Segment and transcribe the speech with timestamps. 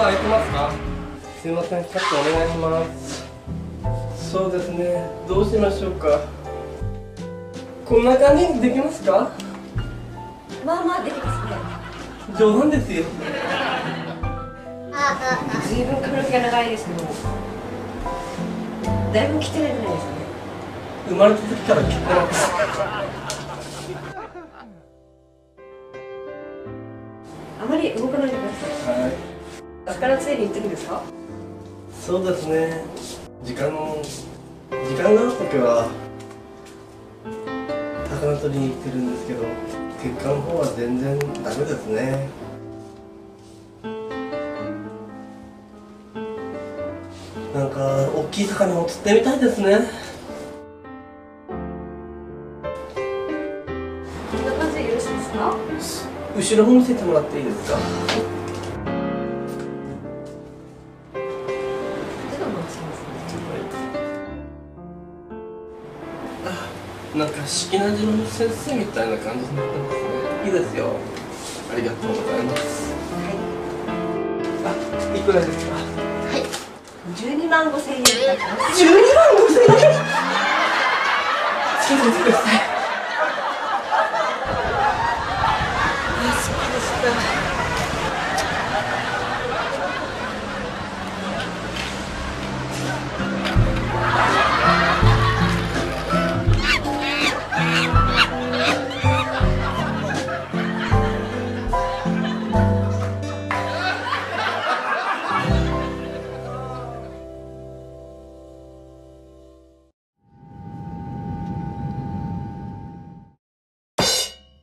[0.00, 0.72] 日空いてますか？
[1.42, 3.28] すいませんちょっとお願いします。
[4.32, 5.06] そうですね。
[5.28, 6.20] どうしましょうか？
[7.84, 9.30] こんな感じにできますか？
[10.64, 11.22] まあまあできま
[12.26, 12.38] すね。
[12.38, 13.04] 冗談ですよ。
[15.68, 17.02] 随分髪の毛が長いですけど
[19.12, 20.10] だいぶ来てないぐらいですね。
[21.10, 22.50] 生まれた時から切ってます。
[27.62, 29.00] あまり動かないでください。
[29.02, 29.12] はい
[29.94, 31.02] 魚釣りに行ってるんですか？
[32.00, 32.84] そうですね。
[33.44, 35.88] 時間時間がある時は
[38.20, 39.44] 魚取りに行ってるんですけど
[40.02, 42.28] 結果の方は全然ダメですね。
[47.54, 49.80] なんか大きい魚を釣ってみたいですね。
[54.30, 55.56] こんな感じでよろしいですか？
[56.36, 57.78] 後ろも見せてもらっていいですか？
[67.14, 70.46] なんか式なじの先生みたいな感じになってますね。
[70.46, 70.92] いいですよ。
[71.72, 72.92] ありがとうございます。
[74.64, 74.70] あ
[75.16, 75.74] いくらですか？
[75.74, 75.80] は
[76.38, 76.44] い。
[77.16, 78.94] 12万5千円だから12万
[79.36, 79.94] 5千円？
[81.90, 82.79] そうですください